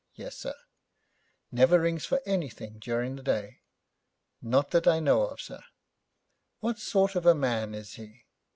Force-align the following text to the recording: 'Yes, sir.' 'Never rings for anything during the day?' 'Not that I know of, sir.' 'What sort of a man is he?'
'Yes, 0.15 0.35
sir.' 0.35 0.55
'Never 1.51 1.79
rings 1.79 2.07
for 2.07 2.21
anything 2.25 2.79
during 2.79 3.15
the 3.15 3.21
day?' 3.21 3.59
'Not 4.41 4.71
that 4.71 4.87
I 4.87 4.99
know 4.99 5.27
of, 5.27 5.39
sir.' 5.39 5.63
'What 6.59 6.79
sort 6.79 7.13
of 7.13 7.27
a 7.27 7.35
man 7.35 7.75
is 7.75 7.93
he?' 7.93 8.25